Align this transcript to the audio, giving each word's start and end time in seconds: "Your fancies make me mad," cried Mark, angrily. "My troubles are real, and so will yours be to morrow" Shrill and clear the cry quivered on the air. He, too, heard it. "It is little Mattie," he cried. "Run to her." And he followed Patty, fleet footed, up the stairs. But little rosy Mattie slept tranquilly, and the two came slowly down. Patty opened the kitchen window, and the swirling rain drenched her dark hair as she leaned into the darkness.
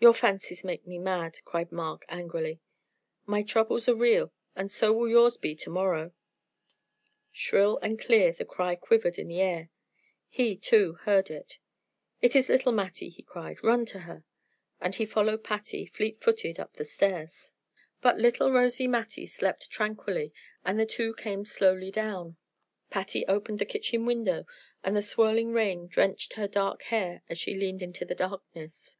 "Your 0.00 0.14
fancies 0.14 0.62
make 0.62 0.86
me 0.86 0.96
mad," 1.00 1.40
cried 1.44 1.72
Mark, 1.72 2.04
angrily. 2.08 2.60
"My 3.26 3.42
troubles 3.42 3.88
are 3.88 3.96
real, 3.96 4.32
and 4.54 4.70
so 4.70 4.92
will 4.92 5.08
yours 5.08 5.36
be 5.36 5.56
to 5.56 5.70
morrow" 5.70 6.12
Shrill 7.32 7.78
and 7.82 7.98
clear 7.98 8.30
the 8.32 8.44
cry 8.44 8.76
quivered 8.76 9.18
on 9.18 9.26
the 9.26 9.40
air. 9.40 9.70
He, 10.28 10.56
too, 10.56 10.98
heard 11.02 11.30
it. 11.30 11.58
"It 12.22 12.36
is 12.36 12.48
little 12.48 12.70
Mattie," 12.70 13.08
he 13.08 13.24
cried. 13.24 13.60
"Run 13.64 13.84
to 13.86 13.98
her." 13.98 14.22
And 14.80 14.94
he 14.94 15.04
followed 15.04 15.42
Patty, 15.42 15.84
fleet 15.84 16.20
footed, 16.20 16.60
up 16.60 16.74
the 16.74 16.84
stairs. 16.84 17.50
But 18.00 18.18
little 18.18 18.52
rosy 18.52 18.86
Mattie 18.86 19.26
slept 19.26 19.68
tranquilly, 19.68 20.32
and 20.64 20.78
the 20.78 20.86
two 20.86 21.12
came 21.14 21.44
slowly 21.44 21.90
down. 21.90 22.36
Patty 22.88 23.26
opened 23.26 23.58
the 23.58 23.64
kitchen 23.66 24.06
window, 24.06 24.46
and 24.84 24.94
the 24.94 25.02
swirling 25.02 25.50
rain 25.52 25.88
drenched 25.88 26.34
her 26.34 26.46
dark 26.46 26.82
hair 26.82 27.22
as 27.28 27.36
she 27.36 27.56
leaned 27.58 27.82
into 27.82 28.04
the 28.04 28.14
darkness. 28.14 28.96